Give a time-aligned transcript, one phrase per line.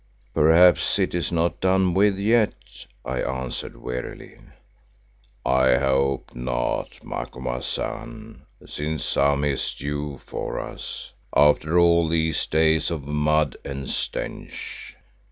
[0.33, 2.55] "Perhaps it is not done with yet,"
[3.05, 4.35] I answered wearily.
[5.45, 13.03] "I hope not, Macumazahn, since some is due for us, after all these days of
[13.03, 14.97] mud and stench.